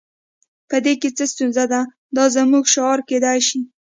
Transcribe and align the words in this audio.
په 0.69 0.77
دې 0.85 0.93
کې 1.01 1.09
څه 1.17 1.23
ستونزه 1.31 1.63
ده 1.73 1.81
دا 2.17 2.23
زموږ 2.35 2.63
شعار 2.73 2.99
کیدای 3.09 3.39
شي 3.47 3.59